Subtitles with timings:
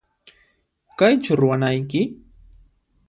[0.97, 2.01] Kaychu ruwanayki?